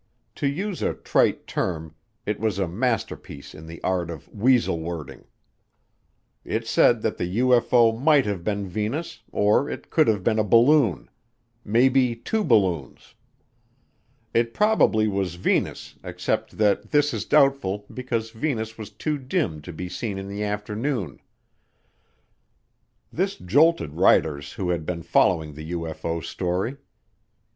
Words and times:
To 0.37 0.47
use 0.47 0.81
a 0.81 0.95
trite 0.95 1.45
term, 1.45 1.93
it 2.25 2.39
was 2.39 2.57
a 2.57 2.67
masterpiece 2.67 3.53
in 3.53 3.67
the 3.67 3.79
art 3.83 4.09
of 4.09 4.27
"weasel 4.29 4.79
wording." 4.79 5.25
It 6.43 6.65
said 6.65 7.03
that 7.03 7.17
the 7.19 7.37
UFO 7.37 7.95
might 8.01 8.25
have 8.25 8.43
been 8.43 8.65
Venus 8.67 9.21
or 9.31 9.69
it 9.69 9.91
could 9.91 10.07
have 10.07 10.23
been 10.23 10.39
a 10.39 10.43
balloon. 10.43 11.07
Maybe 11.63 12.15
two 12.15 12.43
balloons. 12.43 13.13
It 14.33 14.55
probably 14.55 15.07
was 15.07 15.35
Venus 15.35 15.93
except 16.03 16.57
that 16.57 16.89
this 16.89 17.13
is 17.13 17.23
doubtful 17.23 17.85
because 17.93 18.31
Venus 18.31 18.79
was 18.79 18.89
too 18.89 19.19
dim 19.19 19.61
to 19.61 19.71
be 19.71 19.87
seen 19.87 20.17
in 20.17 20.27
the 20.27 20.41
afternoon. 20.43 21.19
This 23.13 23.35
jolted 23.35 23.93
writers 23.93 24.53
who 24.53 24.71
had 24.71 24.83
been 24.83 25.03
following 25.03 25.53
the 25.53 25.71
UFO 25.73 26.23
story. 26.23 26.77